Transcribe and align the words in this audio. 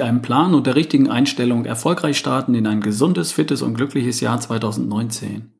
Mit 0.00 0.08
einem 0.08 0.22
Plan 0.22 0.54
und 0.54 0.66
der 0.66 0.76
richtigen 0.76 1.10
Einstellung 1.10 1.66
erfolgreich 1.66 2.16
starten 2.16 2.54
in 2.54 2.66
ein 2.66 2.80
gesundes, 2.80 3.32
fittes 3.32 3.60
und 3.60 3.74
glückliches 3.74 4.20
Jahr 4.20 4.40
2019. 4.40 5.52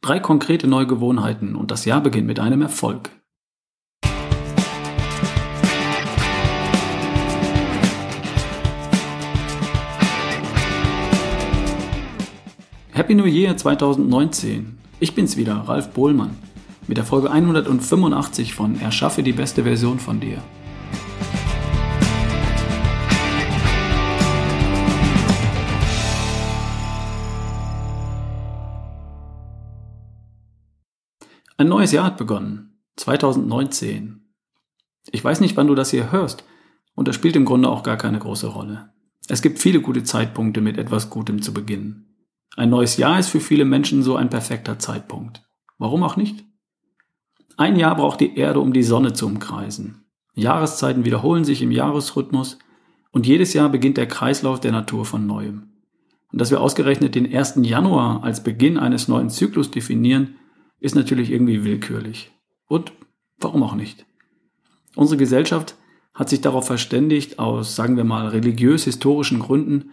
Drei 0.00 0.18
konkrete 0.18 0.66
neue 0.66 0.88
Gewohnheiten 0.88 1.54
und 1.54 1.70
das 1.70 1.84
Jahr 1.84 2.00
beginnt 2.00 2.26
mit 2.26 2.40
einem 2.40 2.62
Erfolg. 2.62 3.10
Happy 12.90 13.14
New 13.14 13.26
Year 13.26 13.56
2019. 13.56 14.78
Ich 14.98 15.14
bin's 15.14 15.36
wieder, 15.36 15.54
Ralf 15.68 15.90
Bohlmann, 15.90 16.36
mit 16.88 16.96
der 16.96 17.04
Folge 17.04 17.30
185 17.30 18.52
von 18.52 18.80
Erschaffe 18.80 19.22
die 19.22 19.32
beste 19.32 19.62
Version 19.62 20.00
von 20.00 20.18
dir. 20.18 20.42
Ein 31.58 31.68
neues 31.68 31.92
Jahr 31.92 32.04
hat 32.04 32.18
begonnen. 32.18 32.82
2019. 32.96 34.20
Ich 35.10 35.24
weiß 35.24 35.40
nicht, 35.40 35.56
wann 35.56 35.68
du 35.68 35.74
das 35.74 35.90
hier 35.90 36.12
hörst, 36.12 36.44
und 36.94 37.08
das 37.08 37.14
spielt 37.14 37.34
im 37.34 37.46
Grunde 37.46 37.70
auch 37.70 37.82
gar 37.82 37.96
keine 37.96 38.18
große 38.18 38.48
Rolle. 38.48 38.90
Es 39.28 39.40
gibt 39.40 39.58
viele 39.58 39.80
gute 39.80 40.04
Zeitpunkte, 40.04 40.60
mit 40.60 40.76
etwas 40.76 41.08
Gutem 41.08 41.40
zu 41.40 41.54
beginnen. 41.54 42.14
Ein 42.56 42.68
neues 42.68 42.98
Jahr 42.98 43.18
ist 43.18 43.28
für 43.28 43.40
viele 43.40 43.64
Menschen 43.64 44.02
so 44.02 44.16
ein 44.16 44.28
perfekter 44.28 44.78
Zeitpunkt. 44.78 45.46
Warum 45.78 46.02
auch 46.02 46.16
nicht? 46.16 46.44
Ein 47.56 47.76
Jahr 47.76 47.96
braucht 47.96 48.20
die 48.20 48.36
Erde, 48.36 48.60
um 48.60 48.74
die 48.74 48.82
Sonne 48.82 49.14
zu 49.14 49.26
umkreisen. 49.26 50.04
Jahreszeiten 50.34 51.06
wiederholen 51.06 51.46
sich 51.46 51.62
im 51.62 51.70
Jahresrhythmus 51.70 52.58
und 53.12 53.26
jedes 53.26 53.54
Jahr 53.54 53.70
beginnt 53.70 53.96
der 53.96 54.08
Kreislauf 54.08 54.60
der 54.60 54.72
Natur 54.72 55.06
von 55.06 55.26
neuem. 55.26 55.70
Und 56.32 56.40
dass 56.40 56.50
wir 56.50 56.60
ausgerechnet 56.60 57.14
den 57.14 57.34
1. 57.34 57.60
Januar 57.62 58.22
als 58.22 58.42
Beginn 58.42 58.78
eines 58.78 59.08
neuen 59.08 59.30
Zyklus 59.30 59.70
definieren, 59.70 60.36
ist 60.80 60.94
natürlich 60.94 61.30
irgendwie 61.30 61.64
willkürlich. 61.64 62.32
Und 62.68 62.92
warum 63.38 63.62
auch 63.62 63.74
nicht? 63.74 64.06
Unsere 64.94 65.18
Gesellschaft 65.18 65.76
hat 66.14 66.28
sich 66.28 66.40
darauf 66.40 66.66
verständigt, 66.66 67.38
aus, 67.38 67.76
sagen 67.76 67.96
wir 67.96 68.04
mal, 68.04 68.28
religiös-historischen 68.28 69.40
Gründen, 69.40 69.90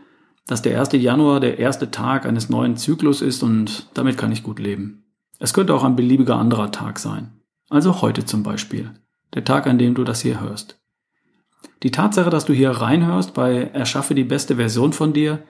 dass 0.47 0.61
der 0.61 0.79
1. 0.79 0.93
Januar 0.93 1.39
der 1.39 1.59
erste 1.59 1.91
Tag 1.91 2.25
eines 2.25 2.49
neuen 2.49 2.77
Zyklus 2.77 3.21
ist 3.21 3.43
und 3.43 3.89
damit 3.93 4.17
kann 4.17 4.31
ich 4.31 4.43
gut 4.43 4.59
leben. 4.59 5.05
Es 5.39 5.53
könnte 5.53 5.73
auch 5.73 5.83
ein 5.83 5.95
beliebiger 5.95 6.37
anderer 6.37 6.71
Tag 6.71 6.99
sein. 6.99 7.41
Also 7.69 8.01
heute 8.01 8.25
zum 8.25 8.43
Beispiel. 8.43 8.91
Der 9.33 9.43
Tag, 9.43 9.67
an 9.67 9.77
dem 9.77 9.95
du 9.95 10.03
das 10.03 10.21
hier 10.21 10.39
hörst. 10.39 10.79
Die 11.81 11.91
Tatsache, 11.91 12.29
dass 12.29 12.45
du 12.45 12.53
hier 12.53 12.71
reinhörst 12.71 13.33
bei 13.33 13.63
Erschaffe 13.73 14.15
die 14.15 14.23
beste 14.23 14.55
Version 14.55 14.93
von 14.93 15.11
dir, 15.11 15.43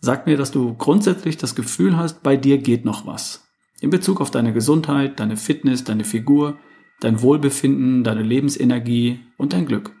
sagt 0.00 0.26
mir, 0.26 0.36
dass 0.36 0.50
du 0.50 0.74
grundsätzlich 0.74 1.36
das 1.38 1.54
Gefühl 1.54 1.96
hast, 1.96 2.22
bei 2.22 2.36
dir 2.36 2.58
geht 2.58 2.84
noch 2.84 3.06
was 3.06 3.42
in 3.82 3.90
Bezug 3.90 4.20
auf 4.20 4.30
deine 4.30 4.52
Gesundheit, 4.52 5.18
deine 5.18 5.36
Fitness, 5.36 5.82
deine 5.82 6.04
Figur, 6.04 6.58
dein 7.00 7.20
Wohlbefinden, 7.20 8.04
deine 8.04 8.22
Lebensenergie 8.22 9.20
und 9.36 9.52
dein 9.52 9.66
Glück. 9.66 9.92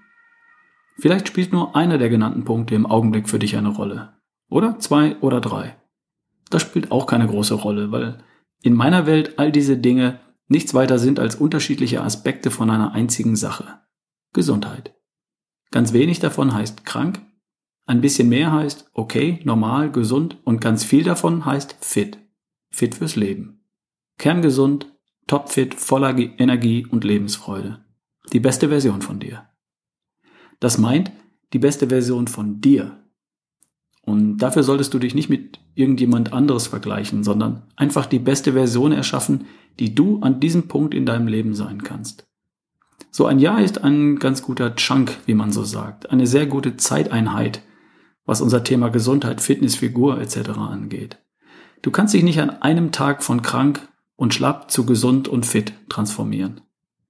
Vielleicht 0.98 1.26
spielt 1.26 1.52
nur 1.52 1.74
einer 1.74 1.98
der 1.98 2.08
genannten 2.08 2.44
Punkte 2.44 2.76
im 2.76 2.86
Augenblick 2.86 3.28
für 3.28 3.40
dich 3.40 3.56
eine 3.56 3.70
Rolle. 3.70 4.14
Oder 4.48 4.78
zwei 4.78 5.16
oder 5.16 5.40
drei. 5.40 5.76
Das 6.48 6.62
spielt 6.62 6.92
auch 6.92 7.06
keine 7.06 7.26
große 7.26 7.54
Rolle, 7.54 7.90
weil 7.90 8.18
in 8.62 8.74
meiner 8.74 9.06
Welt 9.06 9.38
all 9.40 9.50
diese 9.50 9.76
Dinge 9.76 10.20
nichts 10.46 10.74
weiter 10.74 11.00
sind 11.00 11.18
als 11.18 11.34
unterschiedliche 11.34 12.02
Aspekte 12.02 12.52
von 12.52 12.70
einer 12.70 12.92
einzigen 12.92 13.34
Sache. 13.34 13.80
Gesundheit. 14.32 14.94
Ganz 15.72 15.92
wenig 15.92 16.20
davon 16.20 16.54
heißt 16.54 16.84
krank, 16.84 17.20
ein 17.86 18.00
bisschen 18.00 18.28
mehr 18.28 18.52
heißt 18.52 18.90
okay, 18.92 19.40
normal, 19.42 19.90
gesund 19.90 20.38
und 20.44 20.60
ganz 20.60 20.84
viel 20.84 21.02
davon 21.02 21.44
heißt 21.44 21.78
fit. 21.80 22.18
Fit 22.70 22.94
fürs 22.94 23.16
Leben. 23.16 23.61
Kerngesund, 24.22 24.86
topfit, 25.26 25.74
voller 25.74 26.16
Energie 26.16 26.86
und 26.86 27.02
Lebensfreude. 27.02 27.84
Die 28.32 28.38
beste 28.38 28.68
Version 28.68 29.02
von 29.02 29.18
dir. 29.18 29.48
Das 30.60 30.78
meint 30.78 31.10
die 31.52 31.58
beste 31.58 31.88
Version 31.88 32.28
von 32.28 32.60
dir. 32.60 33.02
Und 34.02 34.38
dafür 34.38 34.62
solltest 34.62 34.94
du 34.94 35.00
dich 35.00 35.16
nicht 35.16 35.28
mit 35.28 35.58
irgendjemand 35.74 36.32
anderes 36.32 36.68
vergleichen, 36.68 37.24
sondern 37.24 37.64
einfach 37.74 38.06
die 38.06 38.20
beste 38.20 38.52
Version 38.52 38.92
erschaffen, 38.92 39.46
die 39.80 39.92
du 39.92 40.20
an 40.20 40.38
diesem 40.38 40.68
Punkt 40.68 40.94
in 40.94 41.04
deinem 41.04 41.26
Leben 41.26 41.56
sein 41.56 41.82
kannst. 41.82 42.24
So 43.10 43.26
ein 43.26 43.40
Jahr 43.40 43.60
ist 43.60 43.82
ein 43.82 44.20
ganz 44.20 44.40
guter 44.42 44.76
Chunk, 44.76 45.18
wie 45.26 45.34
man 45.34 45.50
so 45.50 45.64
sagt, 45.64 46.10
eine 46.10 46.28
sehr 46.28 46.46
gute 46.46 46.76
Zeiteinheit, 46.76 47.64
was 48.24 48.40
unser 48.40 48.62
Thema 48.62 48.88
Gesundheit, 48.90 49.40
Fitness, 49.40 49.74
Figur 49.74 50.20
etc. 50.20 50.50
angeht. 50.50 51.18
Du 51.82 51.90
kannst 51.90 52.14
dich 52.14 52.22
nicht 52.22 52.40
an 52.40 52.50
einem 52.50 52.92
Tag 52.92 53.24
von 53.24 53.42
krank 53.42 53.88
und 54.22 54.32
schlapp 54.32 54.70
zu 54.70 54.86
gesund 54.86 55.26
und 55.26 55.46
fit 55.46 55.72
transformieren. 55.88 56.60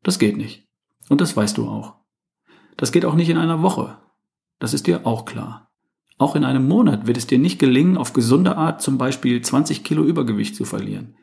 Das 0.03 0.19
geht 0.19 0.39
nicht. 0.39 0.67
Und 1.11 1.21
das 1.21 1.37
weißt 1.37 1.59
du 1.59 1.69
auch. 1.69 1.97
Das 2.78 2.91
geht 2.91 3.05
auch 3.05 3.15
nicht 3.15 3.28
in 3.28 3.37
einer 3.37 3.61
Woche. 3.61 3.99
Das 4.59 4.73
ist 4.73 4.87
dir 4.87 5.06
auch 5.06 5.27
klar. 5.27 5.71
Auch 6.17 6.37
in 6.37 6.43
einem 6.43 6.67
Monat 6.67 7.06
wird 7.06 7.19
es 7.19 7.27
dir 7.27 7.39
nicht 7.39 7.59
gelingen, 7.59 7.99
auf 7.99 8.15
gesunde 8.15 8.56
Art 8.56 8.81
zum 8.81 8.97
Beispiel 8.97 9.43
20 9.43 9.84
Kilo 9.84 10.05
Übergewicht 10.05 10.56
zu 10.56 10.65
verlieren 10.65 11.15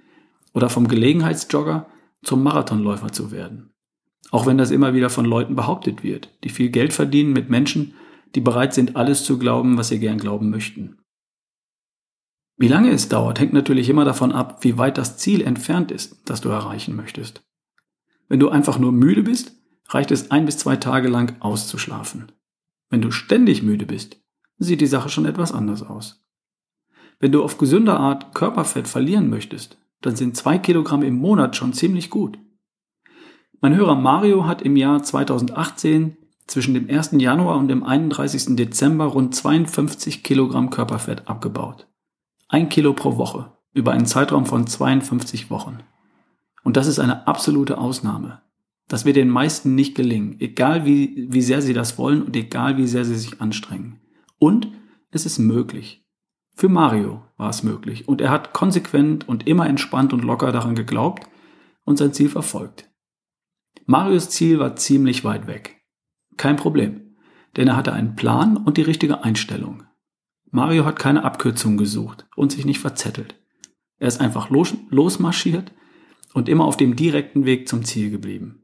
oder 0.54 0.70
vom 0.70 0.88
Gelegenheitsjogger 0.88 1.88
zum 2.22 2.44
Marathonläufer 2.44 3.12
zu 3.12 3.32
werden. 3.32 3.72
Auch 4.30 4.46
wenn 4.46 4.60
das 4.60 4.70
immer 4.70 4.94
wieder 4.94 5.10
von 5.10 5.26
Leuten 5.26 5.56
behauptet 5.56 6.04
wird, 6.04 6.30
die 6.44 6.50
viel 6.50 6.70
Geld 6.70 6.94
verdienen 6.94 7.34
mit 7.34 7.50
Menschen, 7.50 7.96
die 8.36 8.42
bereit 8.42 8.76
sind, 8.76 8.96
alles 8.96 9.24
zu 9.24 9.40
glauben, 9.40 9.76
was 9.76 9.88
sie 9.88 9.98
gern 9.98 10.20
glauben 10.20 10.52
möchten. 10.52 10.99
Wie 12.59 12.68
lange 12.68 12.92
es 12.92 13.08
dauert, 13.08 13.40
hängt 13.40 13.53
natürlich 13.53 13.88
immer 13.88 14.03
davon 14.03 14.34
ab, 14.34 14.66
wie 14.66 14.78
weit 14.78 14.97
das 14.97 15.18
Ziel 15.18 15.42
entfernt 15.42 15.92
ist, 15.92 16.30
das 16.30 16.42
du 16.42 16.50
erreichen 16.50 16.94
möchtest. 16.94 17.42
Wenn 18.28 18.42
du 18.42 18.50
einfach 18.50 18.78
nur 18.78 18.92
müde 18.92 19.24
bist, 19.24 19.53
reicht 19.88 20.12
es 20.12 20.30
ein 20.30 20.46
bis 20.46 20.58
zwei 20.58 20.75
Tage 20.75 21.08
lang 21.08 21.38
auszuschlafen. 21.40 22.34
Wenn 22.90 23.02
du 23.02 23.12
ständig 23.12 23.64
müde 23.64 23.86
bist, 23.86 24.22
sieht 24.58 24.81
die 24.81 24.88
Sache 24.88 25.08
schon 25.08 25.25
etwas 25.25 25.53
anders 25.53 25.84
aus. 25.84 26.22
Wenn 27.22 27.31
du 27.31 27.44
auf 27.44 27.58
gesunde 27.58 27.96
Art 27.96 28.36
Körperfett 28.36 28.90
verlieren 28.90 29.30
möchtest, 29.30 29.78
dann 30.02 30.18
sind 30.18 30.36
zwei 30.36 30.58
Kilogramm 30.58 31.02
im 31.02 31.16
Monat 31.16 31.56
schon 31.56 31.72
ziemlich 31.72 32.09
gut. 32.09 32.40
Mein 33.62 33.76
Hörer 33.76 33.96
Mario 33.96 34.47
hat 34.47 34.62
im 34.62 34.76
Jahr 34.76 35.02
2018 35.02 36.18
zwischen 36.46 36.74
dem 36.74 36.90
1. 36.90 37.12
Januar 37.14 37.58
und 37.58 37.70
dem 37.70 37.84
31. 37.84 38.58
Dezember 38.58 39.06
rund 39.06 39.34
52 39.34 40.24
Kilogramm 40.24 40.70
Körperfett 40.70 41.26
abgebaut. 41.30 41.88
Ein 42.52 42.68
Kilo 42.70 42.94
pro 42.94 43.18
Woche 43.18 43.52
über 43.74 43.92
einen 43.92 44.08
Zeitraum 44.08 44.48
von 44.48 44.66
52 44.66 45.52
Wochen. 45.52 45.78
Und 46.64 46.78
das 46.78 46.88
ist 46.88 46.98
eine 46.98 47.28
absolute 47.28 47.78
Ausnahme. 47.78 48.42
Das 48.88 49.06
wird 49.06 49.18
den 49.18 49.30
meisten 49.30 49.76
nicht 49.76 49.94
gelingen, 49.94 50.36
egal 50.40 50.84
wie, 50.84 51.28
wie 51.30 51.44
sehr 51.44 51.62
sie 51.62 51.74
das 51.74 52.00
wollen 52.00 52.24
und 52.24 52.36
egal 52.36 52.78
wie 52.78 52.88
sehr 52.88 53.06
sie 53.06 53.16
sich 53.16 53.40
anstrengen. 53.40 54.02
Und 54.40 54.68
es 55.12 55.28
ist 55.28 55.38
möglich. 55.38 56.04
Für 56.56 56.70
Mario 56.70 57.22
war 57.38 57.52
es 57.52 57.62
möglich 57.62 58.08
und 58.08 58.20
er 58.20 58.32
hat 58.32 58.52
konsequent 58.52 59.30
und 59.30 59.46
immer 59.46 59.68
entspannt 59.68 60.12
und 60.12 60.24
locker 60.24 60.52
daran 60.52 60.74
geglaubt 60.74 61.28
und 61.86 62.00
sein 62.00 62.14
Ziel 62.14 62.30
verfolgt. 62.30 62.90
Marios 63.86 64.32
Ziel 64.32 64.58
war 64.58 64.76
ziemlich 64.76 65.24
weit 65.24 65.46
weg. 65.46 65.84
Kein 66.36 66.56
Problem, 66.56 67.16
denn 67.58 67.68
er 67.68 67.76
hatte 67.76 67.94
einen 67.94 68.16
Plan 68.16 68.58
und 68.58 68.78
die 68.78 68.82
richtige 68.82 69.24
Einstellung. 69.24 69.84
Mario 70.52 70.86
hat 70.86 70.98
keine 70.98 71.24
Abkürzung 71.24 71.78
gesucht 71.78 72.26
und 72.36 72.52
sich 72.52 72.66
nicht 72.66 72.80
verzettelt. 72.80 73.36
Er 73.98 74.08
ist 74.08 74.22
einfach 74.22 74.50
los, 74.50 74.74
losmarschiert 74.90 75.72
und 76.34 76.50
immer 76.50 76.66
auf 76.66 76.78
dem 76.78 76.96
direkten 76.96 77.46
Weg 77.46 77.68
zum 77.68 77.84
Ziel 77.84 78.10
geblieben. 78.10 78.64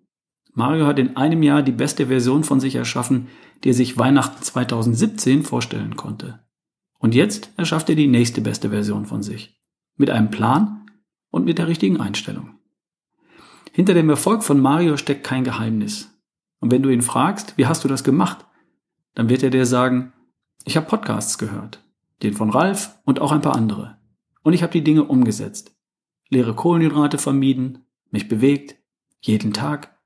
Mario 0.53 0.87
hat 0.87 0.99
in 0.99 1.17
einem 1.17 1.43
Jahr 1.43 1.61
die 1.61 1.73
beste 1.73 2.07
Version 2.07 2.43
von 2.43 2.59
sich 2.59 2.75
erschaffen, 2.75 3.27
die 3.63 3.69
er 3.69 3.73
sich 3.73 3.97
Weihnachten 3.97 4.41
2017 4.41 5.43
vorstellen 5.43 5.95
konnte. 5.95 6.39
Und 6.97 7.13
jetzt 7.13 7.51
erschafft 7.57 7.89
er 7.89 7.95
die 7.95 8.07
nächste 8.07 8.41
beste 8.41 8.69
Version 8.69 9.05
von 9.05 9.21
sich. 9.21 9.59
Mit 9.97 10.09
einem 10.09 10.31
Plan 10.31 10.85
und 11.29 11.45
mit 11.45 11.57
der 11.57 11.67
richtigen 11.67 11.99
Einstellung. 11.99 12.57
Hinter 13.73 13.93
dem 13.93 14.09
Erfolg 14.09 14.43
von 14.43 14.59
Mario 14.59 14.95
steckt 14.95 15.25
kein 15.25 15.43
Geheimnis. 15.43 16.09
Und 16.61 16.71
wenn 16.71 16.81
du 16.81 16.89
ihn 16.89 17.01
fragst, 17.01 17.57
wie 17.57 17.67
hast 17.67 17.83
du 17.83 17.89
das 17.89 18.05
gemacht, 18.05 18.45
dann 19.13 19.27
wird 19.27 19.43
er 19.43 19.49
dir 19.49 19.65
sagen, 19.65 20.13
ich 20.63 20.77
habe 20.77 20.87
Podcasts 20.87 21.37
gehört, 21.37 21.84
den 22.23 22.33
von 22.33 22.49
Ralf 22.49 22.97
und 23.05 23.19
auch 23.19 23.31
ein 23.31 23.41
paar 23.41 23.55
andere. 23.55 23.97
Und 24.43 24.53
ich 24.53 24.63
habe 24.63 24.73
die 24.73 24.83
Dinge 24.83 25.03
umgesetzt. 25.03 25.75
Leere 26.29 26.53
Kohlenhydrate 26.53 27.17
vermieden, 27.17 27.85
mich 28.11 28.27
bewegt, 28.27 28.75
jeden 29.19 29.53
Tag, 29.53 29.97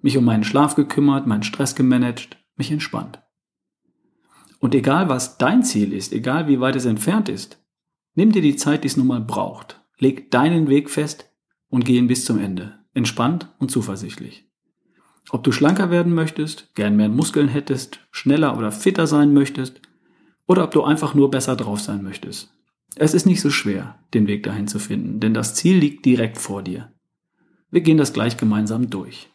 mich 0.00 0.16
um 0.16 0.24
meinen 0.24 0.44
Schlaf 0.44 0.74
gekümmert, 0.74 1.26
meinen 1.26 1.42
Stress 1.42 1.74
gemanagt, 1.74 2.38
mich 2.56 2.70
entspannt. 2.70 3.20
Und 4.58 4.74
egal 4.74 5.08
was 5.08 5.38
dein 5.38 5.62
Ziel 5.62 5.92
ist, 5.92 6.12
egal 6.12 6.48
wie 6.48 6.60
weit 6.60 6.76
es 6.76 6.84
entfernt 6.84 7.28
ist, 7.28 7.62
nimm 8.14 8.32
dir 8.32 8.42
die 8.42 8.56
Zeit, 8.56 8.84
die 8.84 8.88
es 8.88 8.96
nun 8.96 9.06
mal 9.06 9.20
braucht. 9.20 9.80
Leg 9.98 10.30
deinen 10.30 10.68
Weg 10.68 10.90
fest 10.90 11.30
und 11.68 11.84
geh 11.84 11.96
ihn 11.96 12.06
bis 12.06 12.24
zum 12.24 12.38
Ende. 12.38 12.78
Entspannt 12.92 13.48
und 13.58 13.70
zuversichtlich. 13.70 14.48
Ob 15.30 15.44
du 15.44 15.52
schlanker 15.52 15.90
werden 15.90 16.14
möchtest, 16.14 16.74
gern 16.74 16.96
mehr 16.96 17.08
Muskeln 17.08 17.48
hättest, 17.48 18.00
schneller 18.10 18.58
oder 18.58 18.72
fitter 18.72 19.06
sein 19.06 19.32
möchtest 19.32 19.80
oder 20.50 20.64
ob 20.64 20.72
du 20.72 20.82
einfach 20.82 21.14
nur 21.14 21.30
besser 21.30 21.54
drauf 21.54 21.80
sein 21.80 22.02
möchtest. 22.02 22.52
Es 22.96 23.14
ist 23.14 23.24
nicht 23.24 23.40
so 23.40 23.50
schwer, 23.50 24.00
den 24.14 24.26
Weg 24.26 24.42
dahin 24.42 24.66
zu 24.66 24.80
finden, 24.80 25.20
denn 25.20 25.32
das 25.32 25.54
Ziel 25.54 25.78
liegt 25.78 26.04
direkt 26.04 26.38
vor 26.38 26.64
dir. 26.64 26.90
Wir 27.70 27.82
gehen 27.82 27.98
das 27.98 28.12
gleich 28.12 28.36
gemeinsam 28.36 28.90
durch. 28.90 29.28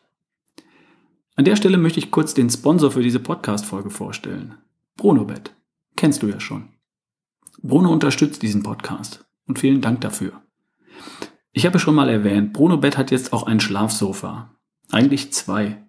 An 1.37 1.45
der 1.45 1.55
Stelle 1.55 1.77
möchte 1.77 1.99
ich 1.99 2.11
kurz 2.11 2.33
den 2.33 2.49
Sponsor 2.49 2.91
für 2.91 3.01
diese 3.01 3.21
Podcast-Folge 3.21 3.91
vorstellen. 3.91 4.55
Bronobet. 4.97 5.55
Kennst 5.95 6.21
du 6.21 6.27
ja 6.27 6.41
schon. 6.41 6.67
Bruno 7.61 7.93
unterstützt 7.93 8.41
diesen 8.41 8.63
Podcast 8.63 9.23
und 9.47 9.57
vielen 9.57 9.79
Dank 9.79 10.01
dafür. 10.01 10.41
Ich 11.53 11.65
habe 11.65 11.79
schon 11.79 11.95
mal 11.95 12.09
erwähnt, 12.09 12.51
Bronobet 12.51 12.97
hat 12.97 13.11
jetzt 13.11 13.31
auch 13.31 13.43
ein 13.43 13.61
Schlafsofa. 13.61 14.53
Eigentlich 14.91 15.31
zwei. 15.31 15.81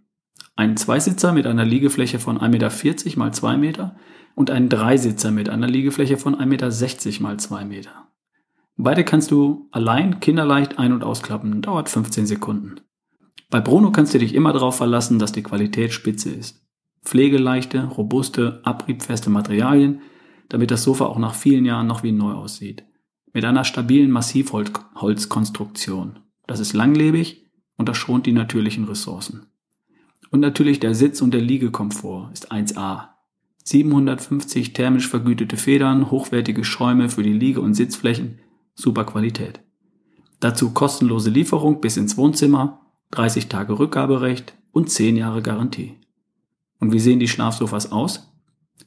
Einen 0.55 0.77
Zweisitzer 0.77 1.33
mit 1.33 1.49
einer 1.49 1.65
Liegefläche 1.65 2.21
von 2.21 2.39
1,40 2.39 3.07
Meter 3.07 3.19
mal 3.19 3.35
2 3.35 3.57
Meter 3.57 3.97
und 4.37 4.51
einen 4.51 4.69
Dreisitzer 4.69 5.33
mit 5.33 5.49
einer 5.49 5.67
Liegefläche 5.67 6.19
von 6.19 6.37
1,60 6.37 7.07
Meter 7.07 7.23
mal 7.23 7.39
2 7.39 7.65
Meter. 7.65 8.07
Beide 8.77 9.03
kannst 9.03 9.33
du 9.33 9.67
allein 9.73 10.21
kinderleicht 10.21 10.79
ein- 10.79 10.93
und 10.93 11.03
ausklappen, 11.03 11.63
dauert 11.63 11.89
15 11.89 12.27
Sekunden. 12.27 12.77
Bei 13.49 13.61
Bruno 13.61 13.91
kannst 13.91 14.13
du 14.13 14.19
dich 14.19 14.35
immer 14.35 14.53
darauf 14.53 14.77
verlassen, 14.77 15.19
dass 15.19 15.33
die 15.33 15.43
Qualität 15.43 15.95
spitze 15.95 16.29
ist. 16.31 16.63
Pflegeleichte, 17.03 17.85
robuste, 17.85 18.61
abriebfeste 18.65 19.31
Materialien, 19.31 20.03
damit 20.51 20.71
das 20.71 20.85
Sofa 20.85 21.07
auch 21.07 21.19
nach 21.19 21.35
vielen 21.35 21.65
Jahren 21.65 21.87
noch 21.87 22.03
wie 22.03 22.13
neu 22.13 22.33
aussieht. 22.33 22.85
Mit 23.33 23.47
einer 23.47 23.65
stabilen 23.65 24.11
Massivholzkonstruktion. 24.11 26.19
Das 26.47 26.61
ist 26.61 26.75
langlebig 26.75 27.47
und 27.77 27.89
das 27.89 27.97
schont 27.97 28.27
die 28.27 28.33
natürlichen 28.33 28.85
Ressourcen. 28.85 29.47
Und 30.31 30.41
natürlich 30.41 30.81
der 30.81 30.95
Sitz- 30.95 31.23
und 31.23 31.33
der 31.33 31.41
Liegekomfort 31.41 32.33
ist 32.35 32.53
1A. 32.53 33.16
750 33.67 34.75
thermisch 34.75 35.09
vergütete 35.09 35.57
Federn, 35.57 36.13
hochwertige 36.13 36.63
Schäume 36.63 37.09
für 37.09 37.25
die 37.25 37.33
Liege- 37.33 37.61
und 37.61 37.75
Sitzflächen, 37.75 38.39
super 38.75 39.05
Qualität. 39.05 39.61
Dazu 40.39 40.71
kostenlose 40.71 41.31
Lieferung 41.31 41.81
bis 41.81 41.97
ins 41.97 42.17
Wohnzimmer, 42.17 42.87
30 43.11 43.49
Tage 43.49 43.77
Rückgaberecht 43.77 44.55
und 44.71 44.89
10 44.89 45.17
Jahre 45.17 45.43
Garantie. 45.43 45.99
Und 46.79 46.93
wie 46.93 47.01
sehen 47.01 47.19
die 47.19 47.27
Schlafsofas 47.27 47.91
aus? 47.91 48.33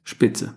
Spitze. 0.04 0.56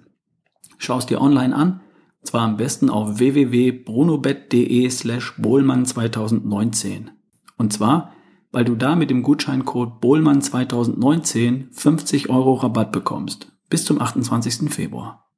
Schau 0.79 0.99
es 0.99 1.07
dir 1.07 1.21
online 1.21 1.57
an, 1.57 1.81
zwar 2.23 2.43
am 2.43 2.57
besten 2.57 2.91
auf 2.91 3.19
www.brunobet.de 3.19 4.89
slash 4.89 5.35
bohlmann 5.37 5.85
2019. 5.85 7.11
Und 7.57 7.73
zwar, 7.73 8.13
weil 8.53 8.65
du 8.65 8.77
da 8.77 8.95
mit 8.95 9.11
dem 9.11 9.25
Gutscheincode 9.25 10.01
bohlmann 10.01 10.43
2019 10.43 11.71
50 11.73 12.31
Euro 12.31 12.55
Rabatt 12.55 12.93
bekommst 12.93 13.52
bis 13.73 13.87
zum 13.87 14.03
28. 14.03 14.71
Februar. 14.71 15.31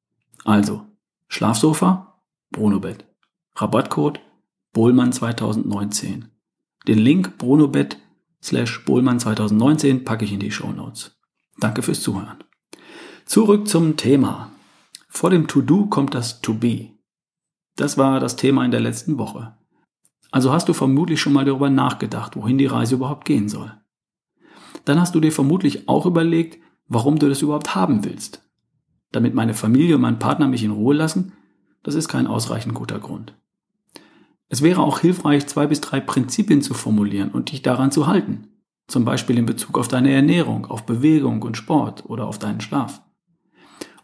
Also, 0.45 0.85
Schlafsofa, 1.29 2.19
Bronobett. 2.51 3.07
Rabattcode 3.55 4.19
Bohlmann 4.73 5.13
2019. 5.13 6.33
Den 6.89 6.99
Link 6.99 7.39
Bronobett 7.39 7.97
slash 8.43 8.85
Bohlmann 8.87 9.21
2019 9.21 10.03
packe 10.03 10.25
ich 10.25 10.33
in 10.33 10.41
die 10.41 10.51
Show 10.51 10.73
Notes. 10.73 11.17
Danke 11.61 11.83
fürs 11.83 12.03
Zuhören. 12.03 12.43
Zurück 13.25 13.69
zum 13.69 13.97
Thema. 13.97 14.51
Vor 15.09 15.31
dem 15.31 15.47
To-Do 15.47 15.87
kommt 15.87 16.17
das 16.17 16.41
To-Be. 16.41 16.91
Das 17.77 17.99
war 17.99 18.19
das 18.19 18.35
Thema 18.35 18.65
in 18.65 18.73
der 18.73 18.81
letzten 18.81 19.17
Woche. 19.17 19.57
Also 20.33 20.53
hast 20.53 20.69
du 20.69 20.73
vermutlich 20.73 21.21
schon 21.21 21.35
mal 21.35 21.45
darüber 21.45 21.71
nachgedacht, 21.71 22.35
wohin 22.35 22.59
die 22.59 22.67
Reise 22.67 22.97
überhaupt 22.97 23.27
gehen 23.27 23.49
soll. 23.49 23.73
Dann 24.85 25.01
hast 25.01 25.15
du 25.15 25.21
dir 25.21 25.31
vermutlich 25.31 25.89
auch 25.89 26.05
überlegt, 26.05 26.64
warum 26.89 27.19
du 27.19 27.29
das 27.29 27.43
überhaupt 27.43 27.75
haben 27.75 28.05
willst. 28.05 28.43
Damit 29.13 29.35
meine 29.35 29.55
Familie 29.55 29.97
und 29.97 30.01
mein 30.03 30.19
Partner 30.19 30.49
mich 30.49 30.65
in 30.65 30.71
Ruhe 30.71 30.95
lassen, 30.95 31.33
das 31.83 31.95
ist 31.95 32.09
kein 32.09 32.27
ausreichend 32.27 32.75
guter 32.75 32.99
Grund. 32.99 33.35
Es 34.49 34.63
wäre 34.63 34.83
auch 34.83 35.01
hilfreich, 35.01 35.47
zwei 35.47 35.67
bis 35.67 35.81
drei 35.81 36.01
Prinzipien 36.01 36.63
zu 36.63 36.75
formulieren 36.75 37.31
und 37.31 37.53
dich 37.53 37.63
daran 37.63 37.91
zu 37.91 38.07
halten. 38.07 38.49
Zum 38.87 39.05
Beispiel 39.05 39.39
in 39.39 39.47
Bezug 39.47 39.79
auf 39.79 39.89
deine 39.89 40.13
Ernährung, 40.13 40.67
auf 40.67 40.85
Bewegung 40.85 41.43
und 41.43 41.57
Sport 41.57 42.05
oder 42.07 42.27
auf 42.27 42.39
deinen 42.39 42.61
Schlaf. 42.61 43.03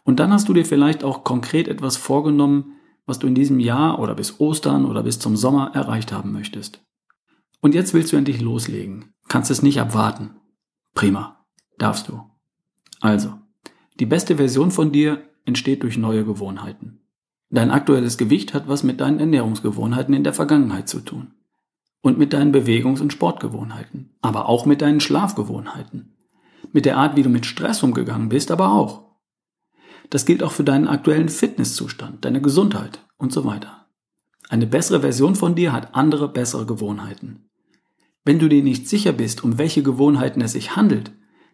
Und 0.03 0.19
dann 0.19 0.33
hast 0.33 0.49
du 0.49 0.53
dir 0.53 0.65
vielleicht 0.65 1.03
auch 1.03 1.23
konkret 1.23 1.67
etwas 1.67 1.97
vorgenommen, 1.97 2.73
was 3.05 3.19
du 3.19 3.27
in 3.27 3.35
diesem 3.35 3.59
Jahr 3.59 3.99
oder 3.99 4.15
bis 4.15 4.39
Ostern 4.39 4.85
oder 4.85 5.03
bis 5.03 5.19
zum 5.19 5.35
Sommer 5.35 5.71
erreicht 5.73 6.11
haben 6.11 6.31
möchtest. 6.31 6.83
Und 7.59 7.75
jetzt 7.75 7.93
willst 7.93 8.11
du 8.11 8.17
endlich 8.17 8.41
loslegen. 8.41 9.13
Kannst 9.27 9.51
es 9.51 9.61
nicht 9.61 9.79
abwarten. 9.79 10.31
Prima. 10.95 11.45
Darfst 11.77 12.07
du. 12.07 12.30
Also, 13.01 13.33
die 13.99 14.05
beste 14.05 14.37
Version 14.37 14.71
von 14.71 14.91
dir 14.91 15.23
entsteht 15.45 15.83
durch 15.83 15.97
neue 15.97 16.23
Gewohnheiten. 16.23 17.01
Dein 17.49 17.71
aktuelles 17.71 18.17
Gewicht 18.17 18.53
hat 18.53 18.69
was 18.69 18.83
mit 18.83 19.01
deinen 19.01 19.19
Ernährungsgewohnheiten 19.19 20.13
in 20.13 20.23
der 20.23 20.33
Vergangenheit 20.33 20.87
zu 20.87 21.01
tun. 21.01 21.33
Und 22.01 22.17
mit 22.17 22.33
deinen 22.33 22.53
Bewegungs- 22.53 23.01
und 23.01 23.11
Sportgewohnheiten. 23.11 24.15
Aber 24.21 24.47
auch 24.47 24.65
mit 24.65 24.81
deinen 24.81 25.01
Schlafgewohnheiten. 25.01 26.15
Mit 26.71 26.85
der 26.85 26.97
Art, 26.97 27.17
wie 27.17 27.23
du 27.23 27.29
mit 27.29 27.45
Stress 27.45 27.83
umgegangen 27.83 28.29
bist, 28.29 28.49
aber 28.49 28.71
auch. 28.71 29.11
Das 30.09 30.25
gilt 30.25 30.43
auch 30.43 30.51
für 30.51 30.63
deinen 30.63 30.87
aktuellen 30.87 31.29
Fitnesszustand, 31.29 32.23
deine 32.25 32.41
Gesundheit 32.41 33.05
und 33.17 33.33
so 33.33 33.45
weiter. 33.45 33.87
Eine 34.49 34.67
bessere 34.67 35.01
Version 35.01 35.35
von 35.35 35.55
dir 35.55 35.73
hat 35.73 35.95
andere 35.95 36.27
bessere 36.27 36.65
Gewohnheiten. 36.65 37.49
Wenn 38.23 38.39
du 38.39 38.47
dir 38.47 38.63
nicht 38.63 38.87
sicher 38.87 39.13
bist, 39.13 39.43
um 39.43 39.57
welche 39.57 39.83
Gewohnheiten 39.83 40.41
es 40.41 40.53
sich 40.53 40.75
handelt, 40.75 41.11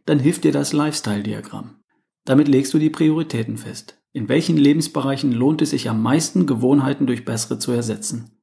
dann 0.07 0.19
hilft 0.19 0.45
dir 0.45 0.51
das 0.51 0.74
Lifestyle-Diagramm. 0.74 1.81
Damit 2.25 2.48
legst 2.48 2.74
du 2.74 2.80
die 2.80 2.89
Prioritäten 2.89 3.57
fest. 3.57 4.01
In 4.13 4.30
welchen 4.30 4.57
Lebensbereichen 4.57 5.31
lohnt 5.31 5.62
es 5.62 5.69
sich 5.69 5.89
am 5.89 6.01
meisten, 6.01 6.48
Gewohnheiten 6.48 7.06
durch 7.06 7.25
bessere 7.25 7.59
zu 7.59 7.71
ersetzen? 7.71 8.42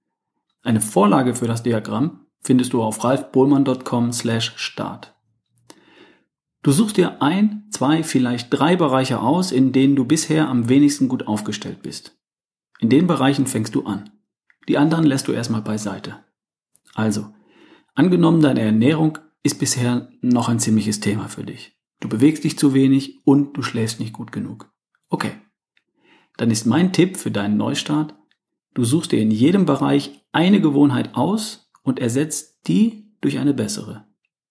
Eine 0.62 0.80
Vorlage 0.80 1.34
für 1.34 1.46
das 1.46 1.62
Diagramm 1.62 2.26
findest 2.40 2.72
du 2.74 2.82
auf 2.82 3.02
ralfbohlmann.com 3.02 4.12
slash 4.12 4.52
start. 4.56 5.14
Du 6.62 6.70
suchst 6.70 6.96
dir 6.96 7.20
ein, 7.22 7.64
zwei, 7.70 8.02
vielleicht 8.02 8.48
drei 8.50 8.76
Bereiche 8.76 9.20
aus, 9.20 9.50
in 9.50 9.72
denen 9.72 9.96
du 9.96 10.04
bisher 10.04 10.48
am 10.48 10.68
wenigsten 10.68 11.08
gut 11.08 11.26
aufgestellt 11.26 11.82
bist. 11.82 12.16
In 12.78 12.90
den 12.90 13.06
Bereichen 13.06 13.46
fängst 13.46 13.74
du 13.74 13.84
an. 13.84 14.10
Die 14.68 14.78
anderen 14.78 15.04
lässt 15.04 15.28
du 15.28 15.32
erstmal 15.32 15.62
beiseite. 15.62 16.24
Also, 16.94 17.34
angenommen 17.94 18.40
deine 18.40 18.60
Ernährung 18.60 19.18
ist 19.44 19.60
bisher 19.60 20.08
noch 20.22 20.48
ein 20.48 20.58
ziemliches 20.58 20.98
Thema 20.98 21.28
für 21.28 21.44
dich. 21.44 21.78
Du 22.00 22.08
bewegst 22.08 22.42
dich 22.42 22.58
zu 22.58 22.74
wenig 22.74 23.20
und 23.24 23.56
du 23.56 23.62
schläfst 23.62 24.00
nicht 24.00 24.12
gut 24.12 24.32
genug. 24.32 24.72
Okay. 25.08 25.32
Dann 26.36 26.50
ist 26.50 26.66
mein 26.66 26.92
Tipp 26.92 27.16
für 27.16 27.30
deinen 27.30 27.56
Neustart, 27.56 28.16
du 28.72 28.82
suchst 28.82 29.12
dir 29.12 29.20
in 29.20 29.30
jedem 29.30 29.66
Bereich 29.66 30.26
eine 30.32 30.60
Gewohnheit 30.60 31.14
aus 31.14 31.70
und 31.82 32.00
ersetzt 32.00 32.66
die 32.66 33.14
durch 33.20 33.38
eine 33.38 33.54
bessere. 33.54 34.06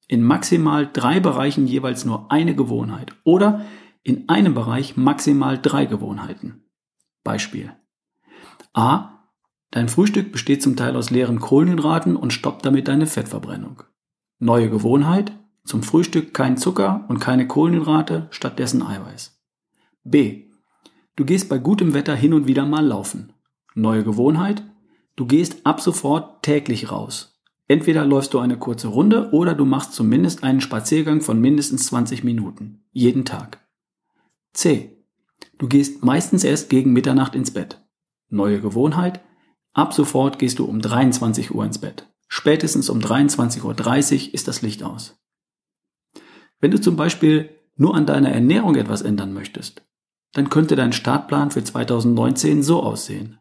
In 0.08 0.24
maximal 0.24 0.90
drei 0.92 1.20
Bereichen 1.20 1.68
jeweils 1.68 2.06
nur 2.06 2.32
eine 2.32 2.56
Gewohnheit 2.56 3.14
oder 3.24 3.66
in 4.04 4.30
einem 4.30 4.54
Bereich 4.54 4.96
maximal 4.96 5.60
drei 5.60 5.86
Gewohnheiten. 5.86 6.66
Beispiel. 7.24 7.74
A. 8.74 9.30
Dein 9.72 9.90
Frühstück 9.90 10.32
besteht 10.32 10.62
zum 10.62 10.76
Teil 10.76 10.96
aus 10.96 11.10
leeren 11.10 11.40
Kohlenhydraten 11.40 12.16
und 12.16 12.32
stoppt 12.32 12.66
damit 12.66 12.88
deine 12.88 13.08
Fettverbrennung. 13.08 13.84
Neue 14.44 14.70
Gewohnheit, 14.70 15.32
zum 15.64 15.84
Frühstück 15.84 16.34
kein 16.34 16.58
Zucker 16.58 17.06
und 17.08 17.20
keine 17.20 17.48
Kohlenhydrate, 17.48 18.28
stattdessen 18.30 18.84
Eiweiß. 18.84 19.42
B. 20.04 20.50
Du 21.16 21.24
gehst 21.24 21.48
bei 21.48 21.58
gutem 21.58 21.94
Wetter 21.94 22.14
hin 22.14 22.34
und 22.34 22.46
wieder 22.46 22.66
mal 22.66 22.86
laufen. 22.86 23.32
Neue 23.74 24.04
Gewohnheit, 24.04 24.62
du 25.16 25.28
gehst 25.28 25.66
ab 25.66 25.80
sofort 25.80 26.44
täglich 26.44 26.92
raus. 26.92 27.42
Entweder 27.70 28.06
läufst 28.06 28.34
du 28.34 28.40
eine 28.40 28.58
kurze 28.58 28.90
Runde 28.90 29.30
oder 29.32 29.56
du 29.56 29.64
machst 29.64 29.94
zumindest 29.94 30.44
einen 30.44 30.60
Spaziergang 30.60 31.22
von 31.22 31.40
mindestens 31.40 31.86
20 31.86 32.26
Minuten. 32.26 32.84
Jeden 32.92 33.24
Tag. 33.24 33.66
C. 34.52 35.06
Du 35.58 35.70
gehst 35.70 36.04
meistens 36.04 36.44
erst 36.44 36.70
gegen 36.70 36.92
Mitternacht 36.92 37.34
ins 37.34 37.52
Bett. 37.52 37.82
Neue 38.28 38.60
Gewohnheit, 38.60 39.22
ab 39.72 39.94
sofort 39.94 40.38
gehst 40.38 40.60
du 40.60 40.66
um 40.66 40.82
23 40.82 41.56
Uhr 41.56 41.64
ins 41.64 41.78
Bett. 41.78 42.13
Spätestens 42.36 42.90
um 42.90 42.98
23.30 42.98 43.62
Uhr 44.30 44.34
ist 44.34 44.48
das 44.48 44.64
Licht 44.64 44.82
aus. 44.82 45.22
Wenn 46.60 46.72
du 46.72 46.82
zum 46.82 46.96
Beispiel 46.96 47.52
nur 47.76 47.94
an 47.94 48.08
deiner 48.08 48.32
Ernährung 48.32 48.74
etwas 48.74 49.04
ändern 49.04 49.34
möchtest, 49.34 49.86
dann 50.32 50.50
könnte 50.50 50.76
dein 50.76 50.94
Startplan 50.94 51.52
für 51.52 51.64
2019 51.64 52.64
so 52.64 52.82
aussehen. 52.82 53.38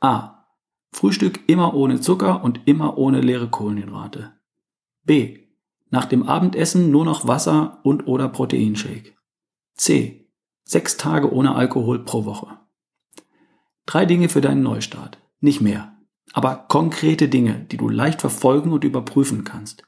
A. 0.00 0.44
Frühstück 0.92 1.48
immer 1.48 1.72
ohne 1.72 2.02
Zucker 2.02 2.44
und 2.44 2.60
immer 2.66 2.98
ohne 2.98 3.22
leere 3.22 3.48
Kohlenhydrate. 3.48 4.34
B. 5.04 5.38
Nach 5.88 6.04
dem 6.04 6.24
Abendessen 6.24 6.90
nur 6.90 7.06
noch 7.06 7.26
Wasser 7.26 7.80
und 7.84 8.06
oder 8.06 8.28
Proteinshake. 8.28 9.14
C. 9.76 10.28
Sechs 10.62 10.98
Tage 10.98 11.32
ohne 11.32 11.54
Alkohol 11.54 12.04
pro 12.04 12.26
Woche. 12.26 12.48
Drei 13.86 14.04
Dinge 14.04 14.28
für 14.28 14.42
deinen 14.42 14.62
Neustart. 14.62 15.16
Nicht 15.40 15.62
mehr 15.62 15.95
aber 16.32 16.66
konkrete 16.68 17.28
Dinge, 17.28 17.66
die 17.70 17.76
du 17.76 17.88
leicht 17.88 18.20
verfolgen 18.20 18.72
und 18.72 18.84
überprüfen 18.84 19.44
kannst. 19.44 19.84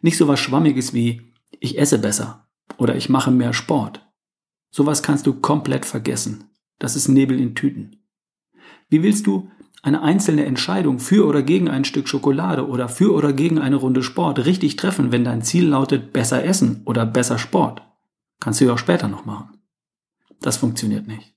Nicht 0.00 0.16
so 0.16 0.28
was 0.28 0.40
Schwammiges 0.40 0.94
wie 0.94 1.32
ich 1.60 1.78
esse 1.78 1.98
besser 1.98 2.48
oder 2.78 2.96
ich 2.96 3.08
mache 3.08 3.30
mehr 3.30 3.52
Sport. 3.52 4.06
Sowas 4.70 5.02
kannst 5.02 5.26
du 5.26 5.34
komplett 5.34 5.84
vergessen. 5.84 6.50
Das 6.78 6.96
ist 6.96 7.08
Nebel 7.08 7.38
in 7.38 7.54
Tüten. 7.54 8.02
Wie 8.88 9.02
willst 9.02 9.26
du 9.26 9.50
eine 9.82 10.02
einzelne 10.02 10.44
Entscheidung 10.44 10.98
für 10.98 11.26
oder 11.26 11.42
gegen 11.42 11.68
ein 11.68 11.84
Stück 11.84 12.08
Schokolade 12.08 12.66
oder 12.66 12.88
für 12.88 13.12
oder 13.12 13.32
gegen 13.32 13.58
eine 13.58 13.76
Runde 13.76 14.02
Sport 14.02 14.44
richtig 14.44 14.76
treffen, 14.76 15.12
wenn 15.12 15.24
dein 15.24 15.42
Ziel 15.42 15.66
lautet 15.66 16.12
besser 16.12 16.44
essen 16.44 16.82
oder 16.84 17.04
besser 17.04 17.38
Sport? 17.38 17.82
Kannst 18.40 18.60
du 18.60 18.66
ja 18.66 18.74
auch 18.74 18.78
später 18.78 19.08
noch 19.08 19.24
machen. 19.24 19.58
Das 20.40 20.56
funktioniert 20.56 21.06
nicht. 21.06 21.34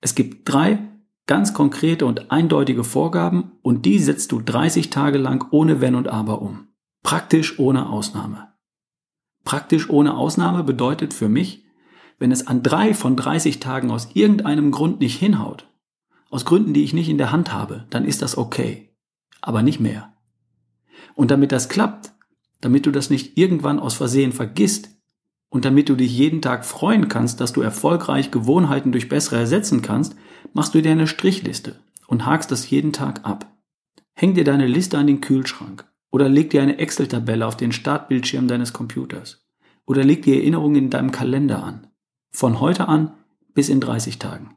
Es 0.00 0.14
gibt 0.14 0.50
drei 0.50 0.78
ganz 1.28 1.54
konkrete 1.54 2.06
und 2.06 2.32
eindeutige 2.32 2.82
Vorgaben 2.82 3.52
und 3.62 3.84
die 3.86 4.00
setzt 4.00 4.32
du 4.32 4.40
30 4.40 4.90
Tage 4.90 5.18
lang 5.18 5.46
ohne 5.52 5.80
Wenn 5.80 5.94
und 5.94 6.08
Aber 6.08 6.42
um. 6.42 6.68
Praktisch 7.04 7.60
ohne 7.60 7.88
Ausnahme. 7.88 8.48
Praktisch 9.44 9.88
ohne 9.88 10.16
Ausnahme 10.16 10.64
bedeutet 10.64 11.14
für 11.14 11.28
mich, 11.28 11.64
wenn 12.18 12.32
es 12.32 12.48
an 12.48 12.64
drei 12.64 12.94
von 12.94 13.14
30 13.14 13.60
Tagen 13.60 13.90
aus 13.90 14.08
irgendeinem 14.14 14.72
Grund 14.72 15.00
nicht 15.00 15.16
hinhaut, 15.16 15.68
aus 16.30 16.44
Gründen, 16.44 16.74
die 16.74 16.82
ich 16.82 16.94
nicht 16.94 17.08
in 17.08 17.18
der 17.18 17.30
Hand 17.30 17.52
habe, 17.52 17.86
dann 17.90 18.04
ist 18.04 18.22
das 18.22 18.36
okay. 18.36 18.96
Aber 19.40 19.62
nicht 19.62 19.78
mehr. 19.78 20.14
Und 21.14 21.30
damit 21.30 21.52
das 21.52 21.68
klappt, 21.68 22.12
damit 22.60 22.86
du 22.86 22.90
das 22.90 23.10
nicht 23.10 23.38
irgendwann 23.38 23.78
aus 23.78 23.94
Versehen 23.94 24.32
vergisst 24.32 24.88
und 25.50 25.64
damit 25.64 25.88
du 25.88 25.94
dich 25.94 26.16
jeden 26.16 26.42
Tag 26.42 26.64
freuen 26.64 27.08
kannst, 27.08 27.40
dass 27.40 27.52
du 27.52 27.60
erfolgreich 27.60 28.30
Gewohnheiten 28.30 28.92
durch 28.92 29.08
bessere 29.08 29.36
ersetzen 29.36 29.82
kannst, 29.82 30.16
machst 30.52 30.74
du 30.74 30.82
dir 30.82 30.92
eine 30.92 31.06
Strichliste 31.06 31.76
und 32.06 32.26
hakst 32.26 32.50
das 32.50 32.68
jeden 32.70 32.92
Tag 32.92 33.24
ab. 33.24 33.52
Häng 34.14 34.34
dir 34.34 34.44
deine 34.44 34.66
Liste 34.66 34.98
an 34.98 35.06
den 35.06 35.20
Kühlschrank 35.20 35.86
oder 36.10 36.28
leg 36.28 36.50
dir 36.50 36.62
eine 36.62 36.78
Excel-Tabelle 36.78 37.46
auf 37.46 37.56
den 37.56 37.72
Startbildschirm 37.72 38.48
deines 38.48 38.72
Computers 38.72 39.46
oder 39.86 40.04
leg 40.04 40.22
dir 40.22 40.36
Erinnerungen 40.36 40.76
in 40.76 40.90
deinem 40.90 41.12
Kalender 41.12 41.62
an. 41.62 41.86
Von 42.30 42.60
heute 42.60 42.88
an 42.88 43.12
bis 43.54 43.68
in 43.68 43.80
30 43.80 44.18
Tagen. 44.18 44.56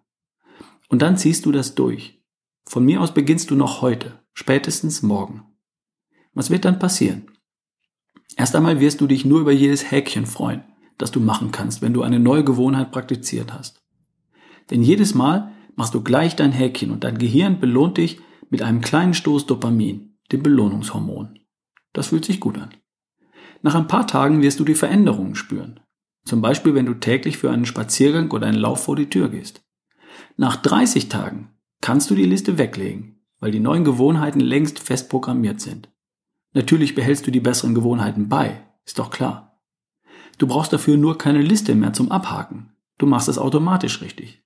Und 0.90 1.02
dann 1.02 1.18
ziehst 1.18 1.46
du 1.46 1.52
das 1.52 1.76
durch. 1.76 2.22
Von 2.66 2.86
mir 2.86 3.02
aus 3.02 3.14
beginnst 3.14 3.50
du 3.50 3.56
noch 3.56 3.82
heute, 3.82 4.20
spätestens 4.34 5.02
morgen. 5.02 5.44
Was 6.34 6.50
wird 6.50 6.66
dann 6.66 6.80
passieren? 6.80 7.28
Erst 8.38 8.56
einmal 8.56 8.80
wirst 8.80 9.02
du 9.02 9.08
dich 9.08 9.26
nur 9.26 9.42
über 9.42 9.52
jedes 9.52 9.92
Häkchen 9.92 10.26
freuen, 10.26 10.64
das 10.98 11.12
du 11.12 11.20
machen 11.20 11.52
kannst, 11.52 11.82
wenn 11.82 11.94
du 11.94 12.02
eine 12.02 12.20
neue 12.20 12.44
Gewohnheit 12.44 12.92
praktiziert 12.92 13.54
hast. 13.54 13.84
Denn 14.70 14.84
jedes 14.84 15.14
Mal 15.14 15.52
machst 15.75 15.94
du 15.94 16.01
gleich 16.01 16.36
dein 16.36 16.51
Häkchen 16.51 16.92
und 16.92 17.04
dein 17.04 17.18
Gehirn 17.18 17.60
belohnt 17.60 17.98
dich 17.98 18.20
mit 18.50 18.62
einem 18.62 18.82
kleinen 18.82 19.13
Stoß 19.13 19.46
Dopamin, 19.46 20.18
dem 20.32 20.44
Belohnungshormon. 20.44 21.40
Das 21.94 22.08
fühlt 22.08 22.25
sich 22.25 22.40
gut 22.40 22.58
an. 22.58 22.70
Nach 23.62 23.75
ein 23.75 23.88
paar 23.88 24.08
Tagen 24.08 24.42
wirst 24.42 24.60
du 24.60 24.66
die 24.66 24.75
Veränderungen 24.75 25.36
spüren. 25.36 25.80
Zum 26.25 26.42
Beispiel, 26.42 26.75
wenn 26.75 26.86
du 26.86 26.96
täglich 26.96 27.38
für 27.38 27.51
einen 27.51 27.66
Spaziergang 27.66 28.32
oder 28.32 28.48
einen 28.48 28.58
Lauf 28.58 28.84
vor 28.84 28.96
die 28.96 29.10
Tür 29.10 29.30
gehst. 29.30 29.63
Nach 30.38 30.56
30 30.56 31.10
Tagen 31.10 31.50
kannst 31.82 32.10
du 32.10 32.16
die 32.16 32.25
Liste 32.25 32.58
weglegen, 32.58 33.22
weil 33.40 33.51
die 33.51 33.60
neuen 33.60 33.84
Gewohnheiten 33.84 34.40
längst 34.40 34.80
fest 34.80 35.10
programmiert 35.10 35.62
sind. 35.62 35.90
Natürlich 36.54 36.96
behältst 36.96 37.25
du 37.25 37.32
die 37.32 37.40
besseren 37.40 37.74
Gewohnheiten 37.74 38.30
bei, 38.30 38.62
ist 38.86 39.00
doch 39.00 39.10
klar. 39.10 39.62
Du 40.38 40.48
brauchst 40.48 40.74
dafür 40.74 40.98
nur 40.98 41.18
keine 41.18 41.42
Liste 41.42 41.75
mehr 41.75 41.94
zum 41.94 42.12
Abhaken. 42.12 42.74
Du 42.98 43.06
machst 43.06 43.30
es 43.30 43.38
automatisch 43.38 44.01
richtig. 44.01 44.44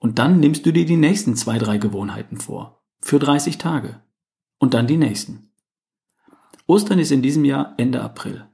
Und 0.00 0.18
dann 0.18 0.40
nimmst 0.40 0.66
du 0.66 0.72
dir 0.72 0.86
die 0.86 0.96
nächsten 0.96 1.36
zwei, 1.36 1.58
drei 1.58 1.78
Gewohnheiten 1.78 2.38
vor. 2.38 2.82
Für 3.00 3.18
30 3.18 3.58
Tage. 3.58 4.02
Und 4.58 4.74
dann 4.74 4.86
die 4.86 4.96
nächsten. 4.96 5.52
Ostern 6.66 6.98
ist 6.98 7.12
in 7.12 7.22
diesem 7.22 7.44
Jahr 7.44 7.74
Ende 7.76 8.02
April. 8.02 8.48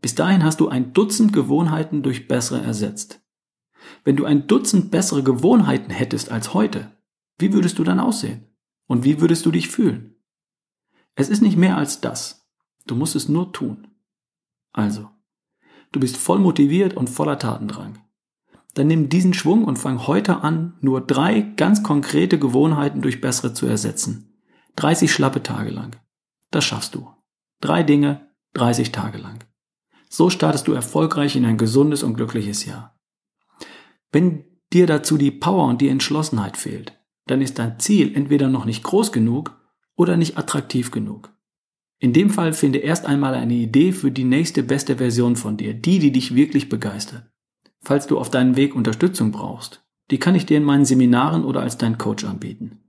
Bis 0.00 0.14
dahin 0.14 0.44
hast 0.44 0.60
du 0.60 0.68
ein 0.68 0.92
Dutzend 0.92 1.32
Gewohnheiten 1.32 2.02
durch 2.02 2.26
bessere 2.26 2.60
ersetzt. 2.60 3.20
Wenn 4.04 4.16
du 4.16 4.24
ein 4.24 4.48
Dutzend 4.48 4.90
bessere 4.90 5.22
Gewohnheiten 5.22 5.90
hättest 5.90 6.30
als 6.30 6.52
heute, 6.52 6.90
wie 7.38 7.52
würdest 7.52 7.78
du 7.78 7.84
dann 7.84 8.00
aussehen? 8.00 8.48
Und 8.86 9.04
wie 9.04 9.20
würdest 9.20 9.46
du 9.46 9.50
dich 9.50 9.68
fühlen? 9.68 10.16
Es 11.14 11.28
ist 11.28 11.42
nicht 11.42 11.56
mehr 11.56 11.76
als 11.76 12.00
das. 12.00 12.48
Du 12.86 12.96
musst 12.96 13.14
es 13.14 13.28
nur 13.28 13.52
tun. 13.52 13.88
Also, 14.72 15.08
du 15.92 16.00
bist 16.00 16.16
voll 16.16 16.38
motiviert 16.38 16.94
und 16.94 17.08
voller 17.08 17.38
Tatendrang. 17.38 17.98
Dann 18.74 18.86
nimm 18.86 19.08
diesen 19.08 19.34
Schwung 19.34 19.64
und 19.64 19.78
fang 19.78 20.06
heute 20.06 20.42
an, 20.42 20.74
nur 20.80 21.00
drei 21.00 21.40
ganz 21.40 21.82
konkrete 21.82 22.38
Gewohnheiten 22.38 23.02
durch 23.02 23.20
bessere 23.20 23.52
zu 23.52 23.66
ersetzen. 23.66 24.38
30 24.76 25.12
schlappe 25.12 25.42
Tage 25.42 25.70
lang. 25.70 25.96
Das 26.50 26.64
schaffst 26.64 26.94
du. 26.94 27.10
Drei 27.60 27.82
Dinge, 27.82 28.30
30 28.54 28.92
Tage 28.92 29.18
lang. 29.18 29.44
So 30.08 30.30
startest 30.30 30.68
du 30.68 30.72
erfolgreich 30.72 31.36
in 31.36 31.44
ein 31.44 31.58
gesundes 31.58 32.02
und 32.02 32.14
glückliches 32.14 32.64
Jahr. 32.64 32.98
Wenn 34.10 34.44
dir 34.72 34.86
dazu 34.86 35.16
die 35.18 35.30
Power 35.30 35.66
und 35.68 35.80
die 35.80 35.88
Entschlossenheit 35.88 36.56
fehlt, 36.56 36.98
dann 37.26 37.40
ist 37.40 37.58
dein 37.58 37.78
Ziel 37.78 38.14
entweder 38.14 38.48
noch 38.48 38.64
nicht 38.64 38.82
groß 38.82 39.12
genug 39.12 39.58
oder 39.96 40.16
nicht 40.16 40.38
attraktiv 40.38 40.90
genug. 40.90 41.32
In 41.98 42.12
dem 42.12 42.30
Fall 42.30 42.52
finde 42.52 42.80
erst 42.80 43.06
einmal 43.06 43.34
eine 43.34 43.54
Idee 43.54 43.92
für 43.92 44.10
die 44.10 44.24
nächste 44.24 44.62
beste 44.62 44.96
Version 44.96 45.36
von 45.36 45.56
dir, 45.56 45.72
die, 45.72 45.98
die 45.98 46.10
dich 46.10 46.34
wirklich 46.34 46.68
begeistert. 46.68 47.31
Falls 47.82 48.06
du 48.06 48.18
auf 48.18 48.30
deinem 48.30 48.56
Weg 48.56 48.74
Unterstützung 48.74 49.32
brauchst, 49.32 49.84
die 50.10 50.18
kann 50.18 50.34
ich 50.34 50.46
dir 50.46 50.56
in 50.56 50.64
meinen 50.64 50.84
Seminaren 50.84 51.44
oder 51.44 51.60
als 51.60 51.78
dein 51.78 51.98
Coach 51.98 52.24
anbieten. 52.24 52.80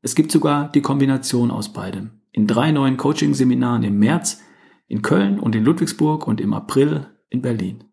Es 0.00 0.14
gibt 0.14 0.32
sogar 0.32 0.70
die 0.70 0.82
Kombination 0.82 1.50
aus 1.50 1.72
beidem. 1.72 2.22
In 2.32 2.46
drei 2.46 2.72
neuen 2.72 2.96
Coaching-Seminaren 2.96 3.82
im 3.82 3.98
März, 3.98 4.40
in 4.88 5.02
Köln 5.02 5.38
und 5.38 5.54
in 5.54 5.64
Ludwigsburg 5.64 6.26
und 6.26 6.40
im 6.40 6.54
April 6.54 7.06
in 7.28 7.42
Berlin 7.42 7.84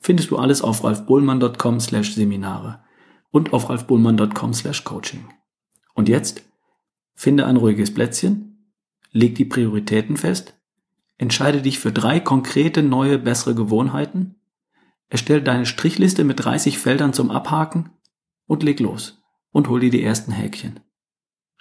findest 0.00 0.30
du 0.30 0.36
alles 0.36 0.62
auf 0.62 0.84
ralfbohlmann.com 0.84 1.80
slash 1.80 2.14
Seminare 2.14 2.80
und 3.30 3.52
auf 3.52 3.68
ralfbohlmann.com 3.68 4.54
slash 4.54 4.84
Coaching. 4.84 5.28
Und 5.94 6.08
jetzt 6.08 6.44
finde 7.14 7.46
ein 7.46 7.56
ruhiges 7.56 7.92
Plätzchen, 7.92 8.72
leg 9.10 9.34
die 9.34 9.44
Prioritäten 9.44 10.16
fest, 10.16 10.54
entscheide 11.16 11.62
dich 11.62 11.78
für 11.78 11.92
drei 11.92 12.20
konkrete 12.20 12.82
neue 12.82 13.18
bessere 13.18 13.54
Gewohnheiten, 13.54 14.36
erstell 15.08 15.42
deine 15.42 15.66
Strichliste 15.66 16.24
mit 16.24 16.44
30 16.44 16.78
Feldern 16.78 17.12
zum 17.12 17.30
Abhaken 17.30 17.90
und 18.46 18.62
leg 18.62 18.80
los 18.80 19.22
und 19.50 19.68
hol 19.68 19.80
dir 19.80 19.90
die 19.90 20.02
ersten 20.02 20.32
Häkchen. 20.32 20.80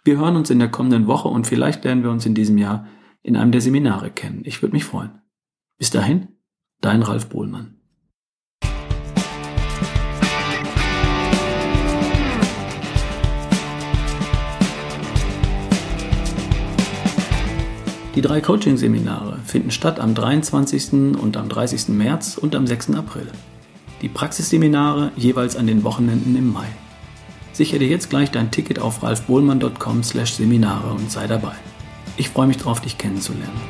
Wir 0.03 0.17
hören 0.17 0.35
uns 0.35 0.49
in 0.49 0.59
der 0.59 0.69
kommenden 0.69 1.07
Woche 1.07 1.27
und 1.27 1.47
vielleicht 1.47 1.83
lernen 1.83 2.03
wir 2.03 2.11
uns 2.11 2.25
in 2.25 2.35
diesem 2.35 2.57
Jahr 2.57 2.87
in 3.23 3.35
einem 3.35 3.51
der 3.51 3.61
Seminare 3.61 4.09
kennen. 4.09 4.41
Ich 4.45 4.61
würde 4.61 4.73
mich 4.73 4.85
freuen. 4.85 5.21
Bis 5.77 5.89
dahin, 5.89 6.29
dein 6.81 7.01
Ralf 7.01 7.27
Bohlmann. 7.27 7.76
Die 18.17 18.23
drei 18.23 18.41
Coaching-Seminare 18.41 19.37
finden 19.45 19.69
statt 19.69 19.99
am 19.99 20.15
23. 20.15 20.91
und 21.21 21.37
am 21.37 21.49
30. 21.49 21.89
März 21.89 22.39
und 22.39 22.55
am 22.55 22.65
6. 22.65 22.95
April. 22.95 23.27
Die 24.01 24.09
Praxisseminare 24.09 25.11
jeweils 25.15 25.55
an 25.55 25.67
den 25.67 25.83
Wochenenden 25.83 26.35
im 26.35 26.51
Mai. 26.51 26.65
Sichere 27.53 27.77
dir 27.77 27.87
jetzt 27.87 28.09
gleich 28.09 28.31
dein 28.31 28.49
Ticket 28.49 28.79
auf 28.79 29.03
ralfbohlmann.com/seminare 29.03 30.93
und 30.93 31.11
sei 31.11 31.27
dabei. 31.27 31.53
Ich 32.17 32.29
freue 32.29 32.47
mich 32.47 32.57
darauf, 32.57 32.81
dich 32.81 32.97
kennenzulernen. 32.97 33.61